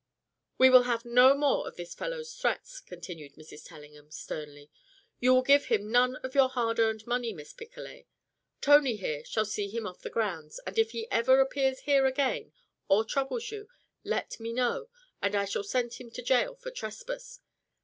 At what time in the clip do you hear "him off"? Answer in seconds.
9.69-10.01